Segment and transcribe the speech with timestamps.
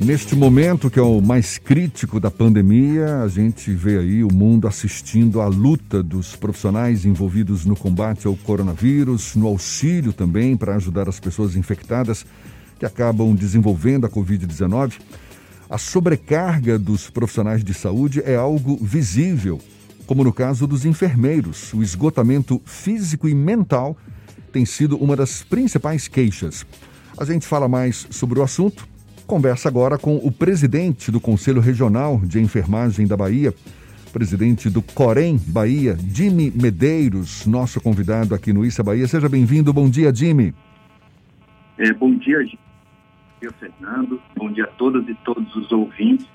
[0.00, 4.68] Neste momento que é o mais crítico da pandemia, a gente vê aí o mundo
[4.68, 11.08] assistindo à luta dos profissionais envolvidos no combate ao coronavírus, no auxílio também para ajudar
[11.08, 12.24] as pessoas infectadas
[12.78, 14.94] que acabam desenvolvendo a Covid-19.
[15.68, 19.60] A sobrecarga dos profissionais de saúde é algo visível,
[20.06, 21.74] como no caso dos enfermeiros.
[21.74, 23.96] O esgotamento físico e mental
[24.52, 26.64] tem sido uma das principais queixas.
[27.18, 28.86] A gente fala mais sobre o assunto
[29.28, 33.52] conversa agora com o presidente do Conselho Regional de Enfermagem da Bahia,
[34.10, 39.06] presidente do Corém Bahia, Jimmy Medeiros, nosso convidado aqui no Issa Bahia.
[39.06, 39.70] Seja bem-vindo.
[39.70, 40.54] Bom dia, Jimmy.
[41.76, 44.18] É, bom dia, dia, Fernando.
[44.34, 46.26] Bom dia a todas e todos os ouvintes.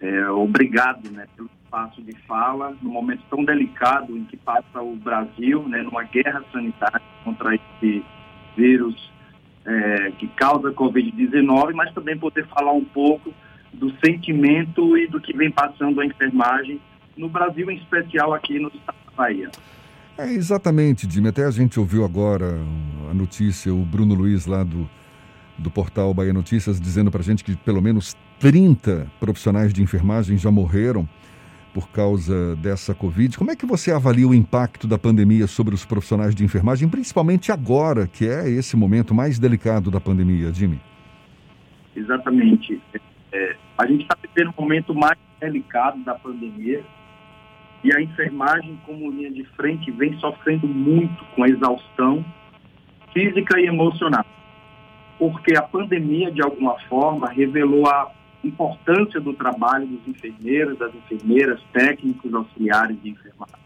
[0.00, 4.96] É, obrigado né, pelo espaço de fala, num momento tão delicado em que passa o
[4.96, 8.02] Brasil, né, numa guerra sanitária contra esse
[8.56, 9.11] vírus
[9.66, 13.32] é, que causa a Covid-19, mas também poder falar um pouco
[13.72, 16.80] do sentimento e do que vem passando a enfermagem
[17.16, 19.50] no Brasil, em especial aqui no estado da Bahia.
[20.18, 21.28] É, exatamente, Dime.
[21.28, 22.58] Até a gente ouviu agora
[23.10, 24.88] a notícia, o Bruno Luiz lá do,
[25.56, 30.36] do portal Bahia Notícias, dizendo para a gente que pelo menos 30 profissionais de enfermagem
[30.36, 31.08] já morreram
[31.72, 33.36] por causa dessa Covid.
[33.38, 37.50] Como é que você avalia o impacto da pandemia sobre os profissionais de enfermagem, principalmente
[37.50, 40.80] agora, que é esse momento mais delicado da pandemia, Jimmy?
[41.96, 42.80] Exatamente.
[43.32, 46.84] É, a gente está vivendo um momento mais delicado da pandemia
[47.82, 52.24] e a enfermagem, como linha de frente, vem sofrendo muito com a exaustão
[53.12, 54.24] física e emocional.
[55.18, 58.10] Porque a pandemia, de alguma forma, revelou a
[58.44, 63.56] importância do trabalho dos enfermeiros, das enfermeiras, técnicos, auxiliares de enfermagem.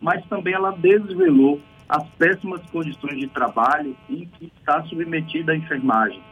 [0.00, 6.22] Mas também ela desvelou as péssimas condições de trabalho em que está submetida a enfermagem.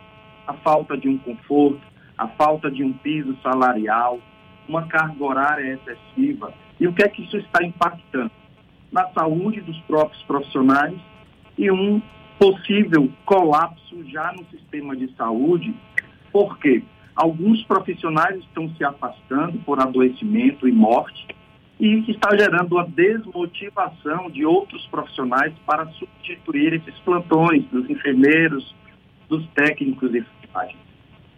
[0.47, 1.81] A falta de um conforto,
[2.17, 4.21] a falta de um piso salarial,
[4.69, 6.55] uma carga horária excessiva.
[6.79, 8.31] E o que é que isso está impactando?
[8.93, 10.99] Na saúde dos próprios profissionais
[11.59, 12.01] e um
[12.39, 15.75] possível colapso já no sistema de saúde.
[16.31, 16.83] Por quê?
[17.19, 21.27] Alguns profissionais estão se afastando por adoecimento e morte,
[21.81, 28.73] e que está gerando uma desmotivação de outros profissionais para substituir esses plantões dos enfermeiros,
[29.29, 30.77] dos técnicos de enfermagem.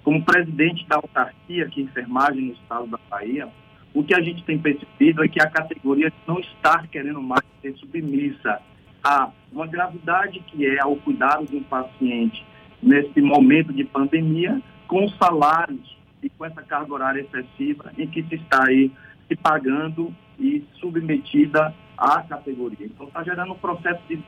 [0.04, 3.48] Como presidente da autarquia aqui enfermagem no estado da Bahia,
[3.94, 7.74] o que a gente tem percebido é que a categoria não está querendo mais ser
[7.76, 8.60] submissa
[9.02, 12.44] a uma gravidade que é ao cuidado de um paciente
[12.82, 14.60] nesse momento de pandemia,
[14.90, 18.90] com salários e com essa carga horária excessiva em que se está aí
[19.28, 22.86] se pagando e submetida à categoria.
[22.86, 24.20] Então está gerando um processo de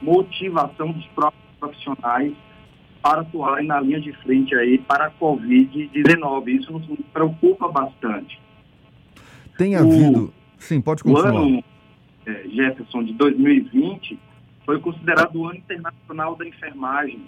[0.00, 2.32] desmotivação dos próprios profissionais
[3.02, 6.48] para atuarem na linha de frente aí para a Covid-19.
[6.48, 8.40] Isso nos preocupa bastante.
[9.58, 10.24] Tem havido.
[10.24, 11.34] O, Sim, pode continuar.
[11.34, 11.64] O ano,
[12.24, 14.18] é, Jefferson, de 2020,
[14.64, 17.26] foi considerado o ano internacional da enfermagem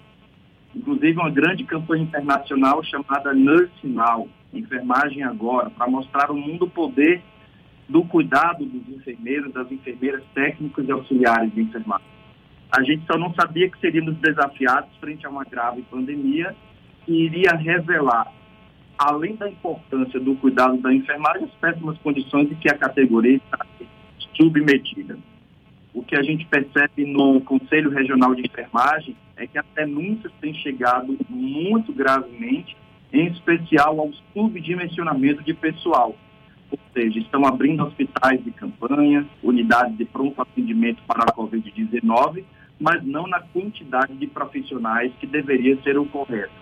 [0.75, 6.69] inclusive uma grande campanha internacional chamada Nurse Now, Enfermagem Agora, para mostrar ao mundo o
[6.69, 7.21] poder
[7.87, 12.07] do cuidado dos enfermeiros, das enfermeiras técnicos e auxiliares de enfermagem.
[12.71, 16.55] A gente só não sabia que seríamos desafiados frente a uma grave pandemia
[17.05, 18.31] que iria revelar,
[18.97, 23.65] além da importância do cuidado da enfermagem, as péssimas condições em que a categoria está
[24.35, 25.17] submetida.
[25.93, 30.53] O que a gente percebe no Conselho Regional de Enfermagem é que as denúncias têm
[30.53, 32.75] chegado muito gravemente,
[33.11, 36.15] em especial ao subdimensionamento de pessoal.
[36.71, 42.43] Ou seja, estão abrindo hospitais de campanha, unidades de pronto atendimento para a Covid-19,
[42.79, 46.53] mas não na quantidade de profissionais que deveria ser o correto.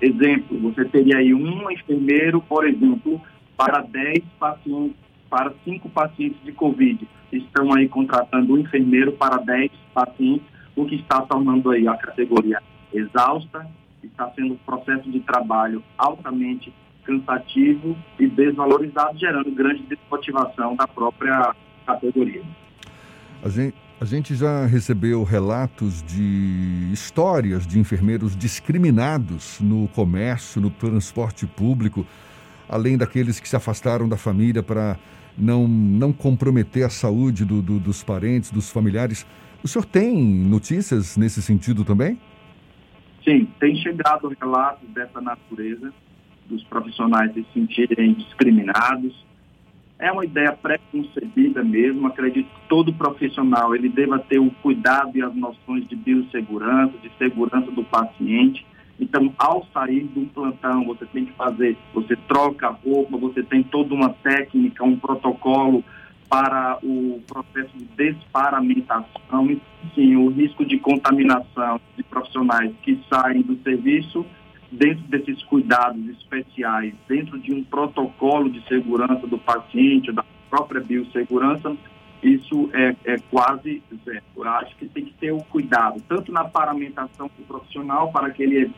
[0.00, 3.20] Exemplo, você teria aí um enfermeiro, por exemplo,
[3.56, 4.96] para 10 pacientes,
[5.30, 7.08] para 5 pacientes de Covid.
[7.30, 12.60] Estão aí contratando um enfermeiro para 10 pacientes o que está tornando aí a categoria
[12.92, 13.66] exausta,
[14.02, 16.72] está sendo um processo de trabalho altamente
[17.04, 21.54] cansativo e desvalorizado, gerando grande desmotivação da própria
[21.86, 22.42] categoria.
[23.42, 30.70] A gente, a gente já recebeu relatos de histórias de enfermeiros discriminados no comércio, no
[30.70, 32.06] transporte público,
[32.68, 34.96] além daqueles que se afastaram da família para
[35.36, 39.26] não, não comprometer a saúde do, do, dos parentes, dos familiares.
[39.62, 42.18] O senhor tem notícias nesse sentido também?
[43.24, 45.92] Sim, tem chegado relatos dessa natureza,
[46.46, 49.24] dos profissionais se sentirem discriminados.
[50.00, 52.08] É uma ideia pré-concebida mesmo.
[52.08, 57.10] Acredito que todo profissional ele deva ter o cuidado e as noções de biossegurança, de
[57.16, 58.66] segurança do paciente,
[58.98, 63.42] Então, ao sair de um plantão, você tem que fazer, você troca a roupa, você
[63.42, 65.82] tem toda uma técnica, um protocolo
[66.32, 69.54] para o processo de desparamentação,
[69.94, 74.24] sim, o risco de contaminação de profissionais que saem do serviço
[74.70, 81.76] dentro desses cuidados especiais, dentro de um protocolo de segurança do paciente, da própria biossegurança,
[82.22, 84.22] isso é, é quase zero.
[84.34, 88.42] Eu acho que tem que ter o cuidado, tanto na paramentação do profissional, para que
[88.42, 88.72] ele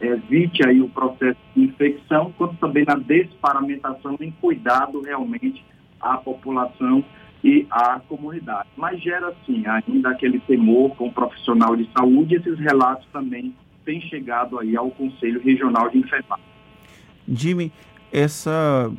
[0.00, 5.64] evite aí o processo de infecção, quanto também na desparamentação em cuidado realmente
[6.00, 7.04] à população
[7.42, 8.68] e à comunidade.
[8.76, 13.54] Mas gera, sim, ainda aquele temor com o profissional de saúde, esses relatos também
[13.84, 16.44] têm chegado aí ao Conselho Regional de Enfermagem.
[17.26, 17.72] Jimmy,
[18.12, 18.90] essa,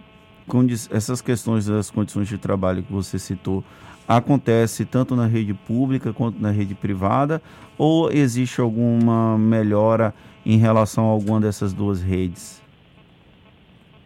[0.90, 3.64] essas questões das condições de trabalho que você citou,
[4.08, 7.42] acontece tanto na rede pública quanto na rede privada,
[7.78, 10.14] ou existe alguma melhora
[10.46, 12.62] em relação a alguma dessas duas redes?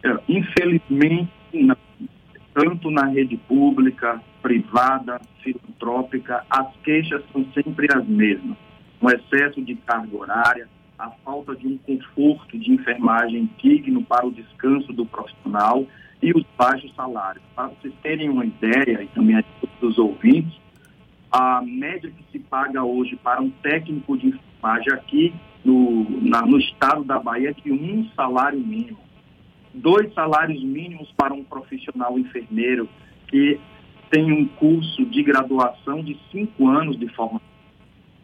[0.04, 1.76] É, infelizmente, não
[2.56, 8.56] tanto na rede pública, privada, filantrópica, as queixas são sempre as mesmas.
[8.98, 10.66] O excesso de carga horária,
[10.98, 15.84] a falta de um conforto de enfermagem digno para o descanso do profissional
[16.22, 17.44] e os baixos salários.
[17.54, 19.44] Para vocês terem uma ideia, e também a
[19.78, 20.58] dos ouvintes,
[21.30, 26.58] a média que se paga hoje para um técnico de enfermagem aqui no, na, no
[26.58, 29.05] estado da Bahia é de um salário mínimo
[29.76, 32.88] dois salários mínimos para um profissional enfermeiro
[33.28, 33.60] que
[34.10, 37.46] tem um curso de graduação de cinco anos de formação.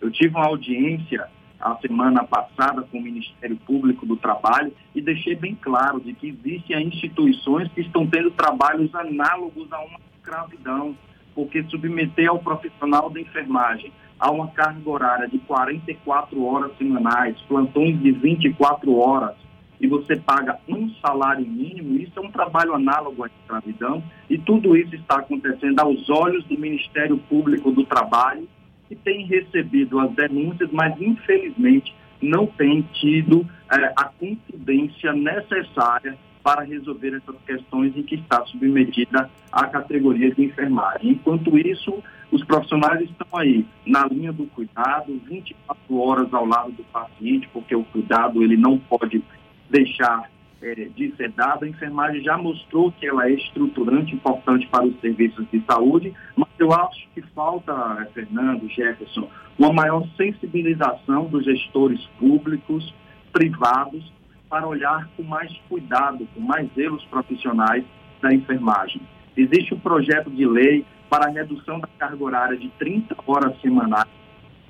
[0.00, 1.28] Eu tive uma audiência
[1.60, 6.28] a semana passada com o Ministério Público do Trabalho e deixei bem claro de que
[6.28, 10.96] existem instituições que estão tendo trabalhos análogos a uma escravidão,
[11.34, 18.00] porque submeter ao profissional da enfermagem a uma carga horária de 44 horas semanais, plantões
[18.00, 19.36] de 24 horas,
[19.82, 24.00] e você paga um salário mínimo, isso é um trabalho análogo à escravidão,
[24.30, 28.48] e tudo isso está acontecendo aos olhos do Ministério Público do Trabalho,
[28.88, 31.92] que tem recebido as denúncias, mas infelizmente
[32.22, 39.28] não tem tido é, a contundência necessária para resolver essas questões em que está submetida
[39.50, 41.12] a categoria de enfermagem.
[41.12, 46.84] Enquanto isso, os profissionais estão aí na linha do cuidado, 24 horas ao lado do
[46.84, 49.22] paciente, porque o cuidado ele não pode
[49.72, 50.30] deixar
[50.60, 51.64] é, de ser dada.
[51.64, 56.48] A enfermagem já mostrou que ela é estruturante, importante para os serviços de saúde, mas
[56.58, 59.28] eu acho que falta, é, Fernando, Jefferson,
[59.58, 62.94] uma maior sensibilização dos gestores públicos,
[63.32, 64.12] privados,
[64.48, 67.84] para olhar com mais cuidado, com mais zelos profissionais
[68.20, 69.00] da enfermagem.
[69.34, 74.08] Existe um projeto de lei para a redução da carga horária de 30 horas semanais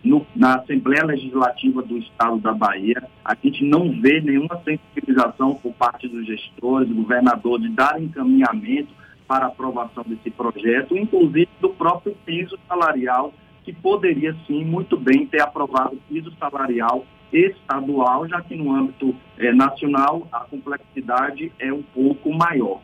[0.04, 5.72] no, na Assembleia Legislativa do Estado da Bahia, a gente não vê nenhuma sensibilização por
[5.75, 8.88] parte dos gestores, do governador, de dar encaminhamento
[9.28, 13.32] para aprovação desse projeto, inclusive do próprio piso salarial,
[13.64, 19.14] que poderia sim muito bem ter aprovado o piso salarial estadual, já que no âmbito
[19.38, 22.81] eh, nacional a complexidade é um pouco maior.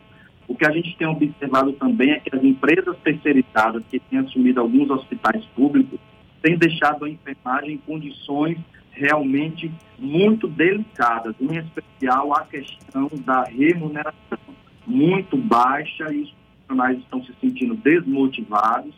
[0.46, 4.60] O que a gente tem observado também é que as empresas terceirizadas que têm assumido
[4.60, 5.98] alguns hospitais públicos
[6.42, 8.58] tem deixado a enfermagem em condições
[8.90, 14.38] realmente muito delicadas, em especial a questão da remuneração
[14.86, 18.94] muito baixa e os profissionais estão se sentindo desmotivados,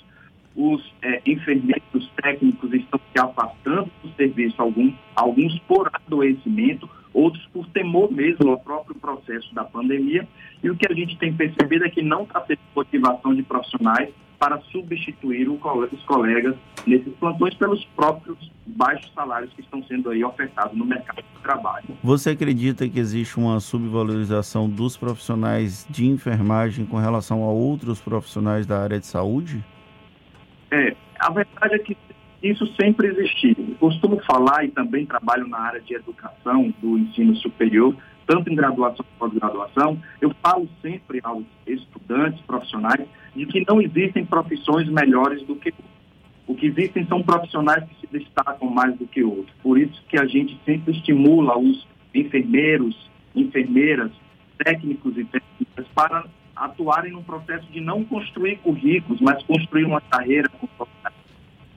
[0.56, 7.66] os é, enfermeiros técnicos estão se afastando do serviço, alguns, alguns por adoecimento, outros por
[7.68, 10.26] temor mesmo ao próprio processo da pandemia.
[10.62, 14.10] E o que a gente tem percebido é que não está tendo motivação de profissionais
[14.40, 15.60] para substituir os
[16.06, 16.56] colegas
[16.86, 21.84] nesses plantões pelos próprios baixos salários que estão sendo aí ofertados no mercado de trabalho.
[22.02, 28.66] Você acredita que existe uma subvalorização dos profissionais de enfermagem com relação a outros profissionais
[28.66, 29.62] da área de saúde?
[30.70, 31.96] É, a verdade é que
[32.42, 33.76] isso sempre existiu.
[33.78, 37.94] Costumo falar e também trabalho na área de educação do ensino superior,
[38.26, 44.24] tanto em graduação quanto pós-graduação, eu falo sempre aos estudantes profissionais de que não existem
[44.24, 45.90] profissões melhores do que outras.
[46.46, 49.54] O que existem são profissionais que se destacam mais do que outros.
[49.62, 54.10] Por isso que a gente sempre estimula os enfermeiros, enfermeiras,
[54.58, 56.24] técnicos e técnicas para
[56.56, 60.68] atuarem num processo de não construir currículos, mas construir uma carreira com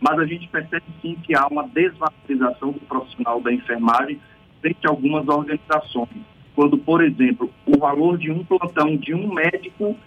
[0.01, 4.19] Mas a gente percebe sim que há uma desvalorização do profissional da enfermagem
[4.59, 6.32] frente a algumas organizações.
[6.55, 9.97] Quando, por exemplo, o valor de um plantão de um médico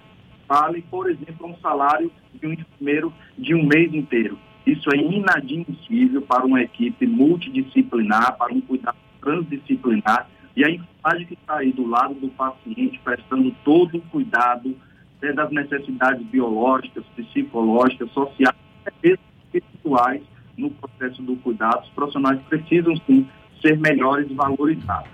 [0.48, 4.38] vale, por exemplo, um salário de um enfermeiro de um mês inteiro.
[4.66, 11.34] Isso é inadmissível para uma equipe multidisciplinar, para um cuidado transdisciplinar, e a enfermagem que
[11.34, 14.74] está aí do lado do paciente, prestando todo o cuidado
[15.20, 18.56] né, das necessidades biológicas, psicológicas, sociais
[19.02, 20.22] espirituais
[20.56, 23.28] no processo do cuidado, os profissionais precisam sim
[23.60, 25.10] ser melhores valorizados.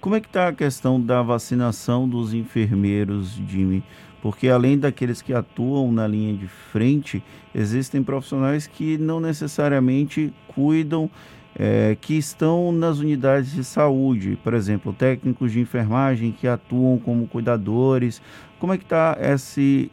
[0.00, 3.82] Como é que está a questão da vacinação dos enfermeiros, Jimmy?
[4.22, 7.20] Porque além daqueles que atuam na linha de frente,
[7.52, 11.10] existem profissionais que não necessariamente cuidam,
[11.52, 17.26] é, que estão nas unidades de saúde, por exemplo, técnicos de enfermagem que atuam como
[17.26, 18.22] cuidadores.
[18.60, 19.90] Como é que está esse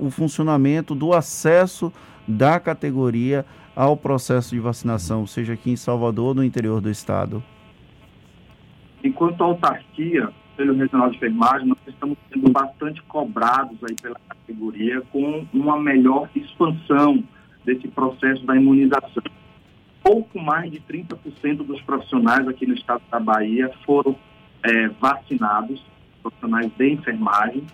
[0.00, 1.92] o funcionamento do acesso
[2.26, 3.46] da categoria
[3.76, 7.40] ao processo de vacinação, seja aqui em Salvador ou no interior do estado?
[9.04, 15.46] Enquanto autarquia, pelo Regional de Enfermagem, nós estamos sendo bastante cobrados aí pela categoria com
[15.52, 17.22] uma melhor expansão
[17.66, 19.22] desse processo da imunização.
[20.02, 24.16] Pouco mais de 30% dos profissionais aqui no estado da Bahia foram
[24.62, 25.84] é, vacinados,
[26.22, 27.66] profissionais de enfermagem,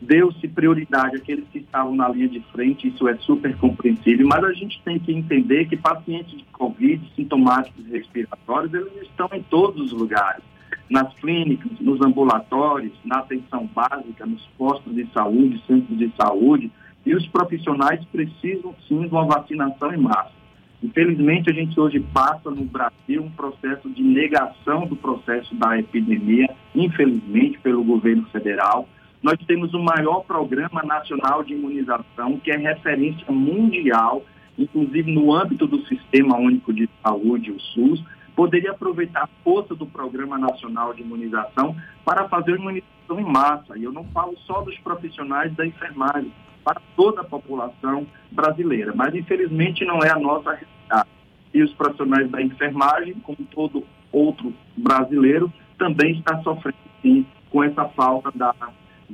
[0.00, 4.52] deu-se prioridade àqueles que estavam na linha de frente, isso é super compreensível, mas a
[4.52, 9.92] gente tem que entender que pacientes de Covid, sintomáticos respiratórios, eles estão em todos os
[9.92, 10.42] lugares,
[10.92, 16.70] nas clínicas, nos ambulatórios, na atenção básica, nos postos de saúde, centros de saúde,
[17.04, 20.30] e os profissionais precisam sim de uma vacinação em massa.
[20.82, 26.48] Infelizmente, a gente hoje passa no Brasil um processo de negação do processo da epidemia,
[26.74, 28.86] infelizmente, pelo governo federal
[29.22, 34.24] nós temos o maior programa nacional de imunização, que é referência mundial,
[34.58, 38.02] inclusive no âmbito do Sistema Único de Saúde, o SUS,
[38.34, 43.76] poderia aproveitar a força do Programa Nacional de Imunização para fazer imunização em massa.
[43.76, 46.32] E eu não falo só dos profissionais da enfermagem,
[46.64, 48.92] para toda a população brasileira.
[48.94, 51.08] Mas, infelizmente, não é a nossa realidade.
[51.52, 57.84] E os profissionais da enfermagem, como todo outro brasileiro, também está sofrendo, sim, com essa
[57.90, 58.54] falta da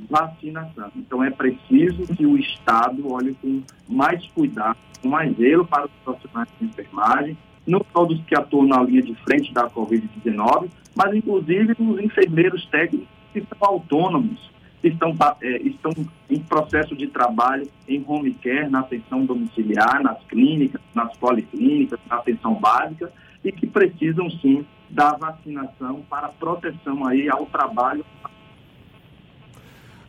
[0.09, 0.91] vacinação.
[0.95, 5.91] Então é preciso que o Estado olhe com mais cuidado, com mais zelo para os
[6.03, 7.37] profissionais de enfermagem,
[7.69, 12.65] não só dos que atuam na linha de frente da Covid-19, mas inclusive os enfermeiros
[12.67, 14.49] técnicos que são autônomos,
[14.81, 15.91] que estão, é, estão
[16.29, 22.17] em processo de trabalho em home care, na atenção domiciliar, nas clínicas, nas policlínicas, na
[22.17, 23.11] atenção básica,
[23.43, 28.03] e que precisam sim da vacinação para proteção aí ao trabalho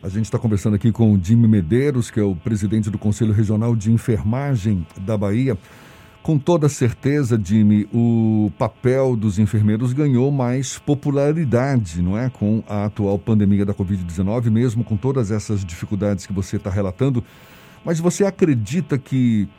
[0.03, 3.31] a gente está conversando aqui com o Jimmy Medeiros, que é o presidente do Conselho
[3.31, 5.55] Regional de Enfermagem da Bahia.
[6.23, 12.29] Com toda certeza, Jimmy, o papel dos enfermeiros ganhou mais popularidade, não é?
[12.29, 17.23] Com a atual pandemia da Covid-19, mesmo com todas essas dificuldades que você está relatando.
[17.83, 19.49] Mas você acredita que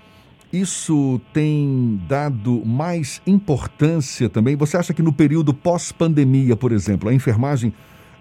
[0.53, 4.55] isso tem dado mais importância também?
[4.55, 7.73] Você acha que no período pós-pandemia, por exemplo, a enfermagem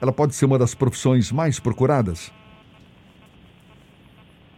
[0.01, 2.33] ela pode ser uma das profissões mais procuradas?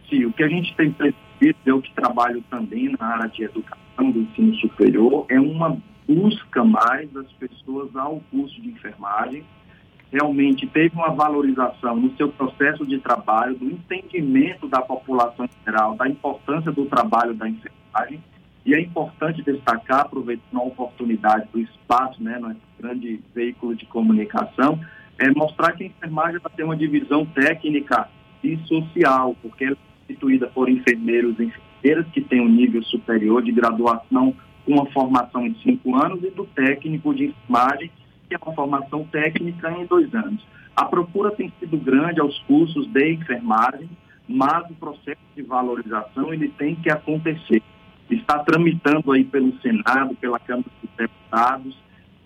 [0.08, 0.90] Sim, o que a gente tem
[1.38, 5.76] percebido, eu que trabalho também na área de educação do ensino superior, é uma
[6.06, 9.44] busca mais das pessoas ao curso de enfermagem.
[10.12, 16.08] Realmente teve uma valorização no seu processo de trabalho, do entendimento da população geral, da
[16.08, 18.22] importância do trabalho da enfermagem.
[18.64, 24.80] E é importante destacar, aproveitando a oportunidade do espaço, né, no grande veículo de comunicação,
[25.18, 28.08] é mostrar que a enfermagem vai ter uma divisão técnica
[28.42, 29.76] e social, porque ela
[30.06, 34.34] constituída por enfermeiros e enfermeiras que têm um nível superior de graduação
[34.64, 37.90] com uma formação em cinco anos e do técnico de enfermagem,
[38.28, 40.44] que é uma formação técnica em dois anos.
[40.74, 43.88] A procura tem sido grande aos cursos de enfermagem,
[44.28, 47.62] mas o processo de valorização ele tem que acontecer.
[48.10, 51.76] Está tramitando aí pelo Senado, pela Câmara dos Deputados,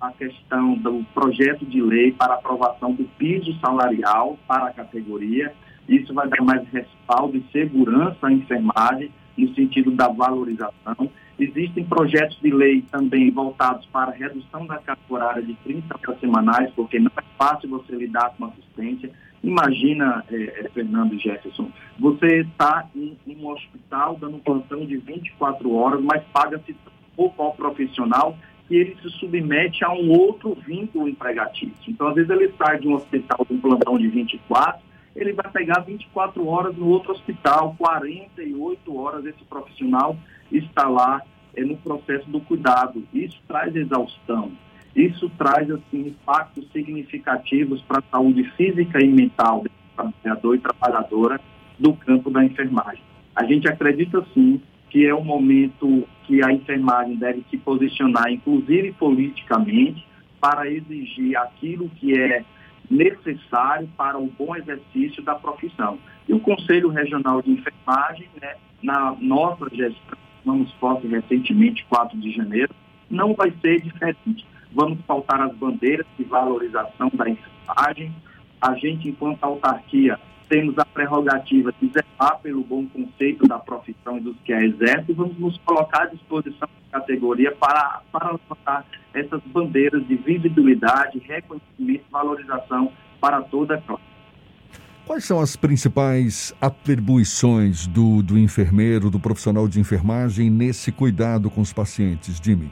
[0.00, 5.52] a questão do projeto de lei para aprovação do piso salarial para a categoria.
[5.88, 11.10] Isso vai dar mais respaldo e segurança à enfermagem no sentido da valorização.
[11.38, 16.20] Existem projetos de lei também voltados para a redução da carga horária de 30 horas
[16.20, 19.10] semanais, porque não é fácil você lidar com assistência.
[19.42, 25.72] Imagina, é, Fernando e Jefferson, você está em, em, um hospital dando plantão de 24
[25.72, 26.74] horas, mas paga-se
[27.14, 31.72] pouco ao profissional que ele se submete a um outro vínculo empregatício.
[31.86, 34.80] Então, às vezes, ele sai de um hospital com um plantão de 24,
[35.18, 40.16] ele vai pegar 24 horas no outro hospital, 48 horas esse profissional
[40.50, 41.20] está lá
[41.56, 43.02] é, no processo do cuidado.
[43.12, 44.52] Isso traz exaustão,
[44.94, 51.40] isso traz assim, impactos significativos para a saúde física e mental do trabalhador e trabalhadora
[51.78, 53.02] do campo da enfermagem.
[53.34, 58.92] A gente acredita sim que é o momento que a enfermagem deve se posicionar, inclusive
[58.92, 60.06] politicamente,
[60.40, 62.44] para exigir aquilo que é
[62.90, 65.98] necessário para o bom exercício da profissão.
[66.28, 72.32] E o Conselho Regional de Enfermagem, né, na nossa gestão, vamos posse recentemente, 4 de
[72.32, 72.74] janeiro,
[73.10, 74.46] não vai ser diferente.
[74.72, 78.14] Vamos pautar as bandeiras de valorização da enfermagem.
[78.60, 80.18] A gente, enquanto autarquia,
[80.48, 85.06] temos a prerrogativa de zelar pelo bom conceito da profissão e dos que a exercem
[85.10, 91.18] e vamos nos colocar à disposição da categoria para, para levantar essas bandeiras de visibilidade,
[91.18, 94.02] reconhecimento e valorização para toda a classe.
[95.06, 101.62] Quais são as principais atribuições do, do enfermeiro, do profissional de enfermagem nesse cuidado com
[101.62, 102.70] os pacientes, Jimmy?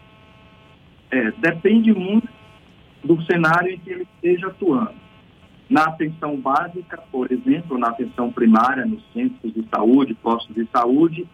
[1.10, 2.28] É, depende muito
[3.02, 4.94] do cenário em que ele esteja atuando.
[5.70, 11.26] Na atenção básica, por exemplo, na atenção primária, nos centros de saúde, postos de saúde,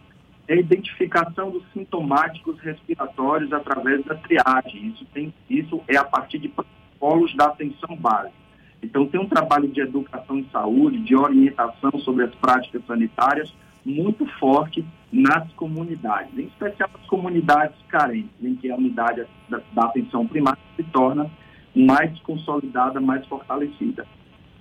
[0.52, 4.88] é a identificação dos sintomáticos respiratórios através da triagem.
[4.88, 8.34] Isso, tem, isso é a partir de protocolos da atenção básica.
[8.82, 13.52] Então, tem um trabalho de educação em saúde, de orientação sobre as práticas sanitárias
[13.84, 19.84] muito forte nas comunidades, em especial nas comunidades carentes, em que a unidade da, da
[19.84, 21.30] atenção primária se torna
[21.74, 24.06] mais consolidada, mais fortalecida.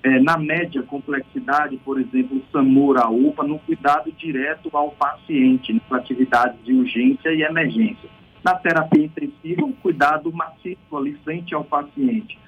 [0.04, 5.74] É, na média complexidade, por exemplo, o SAMUR, a UPA, no cuidado direto ao paciente,
[5.74, 8.10] nas atividades de urgência e emergência.
[8.44, 12.40] Na terapia intensiva, um cuidado maciço ali frente ao paciente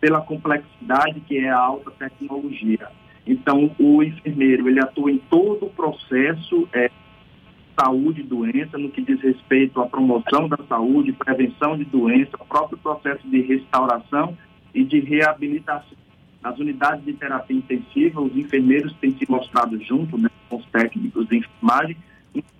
[0.00, 2.88] pela complexidade que é a alta tecnologia.
[3.26, 6.90] Então, o enfermeiro, ele atua em todo o processo é,
[7.78, 12.78] saúde e doença, no que diz respeito à promoção da saúde, prevenção de doença, próprio
[12.78, 14.36] processo de restauração
[14.74, 15.96] e de reabilitação.
[16.42, 21.28] Nas unidades de terapia intensiva, os enfermeiros têm se mostrado junto né, com os técnicos
[21.28, 21.96] de enfermagem,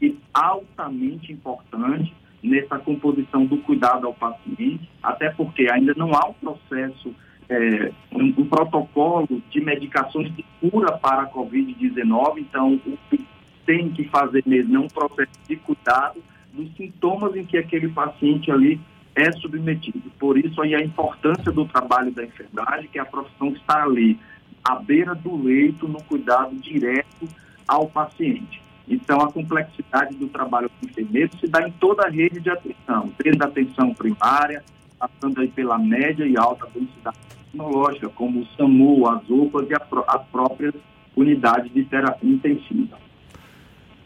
[0.00, 6.34] e altamente importante nessa composição do cuidado ao paciente, até porque ainda não há um
[6.34, 7.14] processo
[7.48, 13.24] é, um, um, protocolo de medicações de cura para a Covid-19, então o que
[13.64, 18.50] tem que fazer mesmo é um processo de cuidado dos sintomas em que aquele paciente
[18.50, 18.80] ali
[19.14, 20.10] é submetido.
[20.18, 23.82] Por isso aí a importância do trabalho da enfermagem, que é a profissão que está
[23.82, 24.18] ali,
[24.64, 27.28] à beira do leito, no cuidado direto
[27.66, 28.62] ao paciente.
[28.88, 33.12] Então, a complexidade do trabalho do enfermeiro se dá em toda a rede de atenção,
[33.22, 34.62] desde a atenção primária,
[34.98, 40.22] passando aí pela média e alta densidade tecnológica, como o SAMU, as UPAs e as
[40.26, 40.74] próprias
[41.16, 42.98] unidades de terapia intensiva.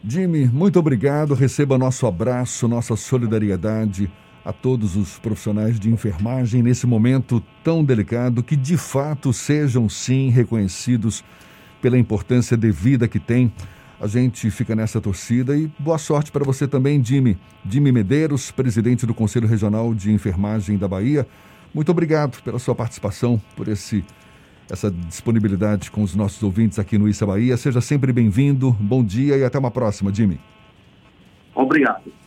[0.03, 1.33] Jimmy, muito obrigado.
[1.33, 4.09] Receba nosso abraço, nossa solidariedade
[4.47, 10.29] a todos os profissionais de enfermagem nesse momento tão delicado, que de fato sejam sim
[10.29, 11.21] reconhecidos
[11.81, 13.51] pela importância devida que tem
[13.99, 17.37] a gente fica nessa torcida e boa sorte para você também, Jimmy.
[17.67, 21.27] Jimmy Medeiros, presidente do Conselho Regional de Enfermagem da Bahia.
[21.73, 24.05] Muito obrigado pela sua participação, por esse
[24.69, 27.57] essa disponibilidade com os nossos ouvintes aqui no Issa Bahia.
[27.57, 28.71] Seja sempre bem-vindo.
[28.79, 30.39] Bom dia e até uma próxima, Jimmy.
[31.55, 32.26] Obrigado.